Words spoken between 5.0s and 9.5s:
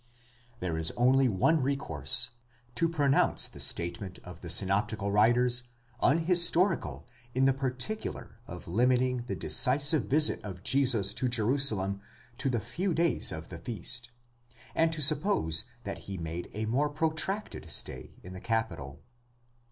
writers unhistorical in the particular of limiting the